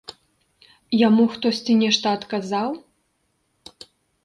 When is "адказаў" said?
2.19-2.69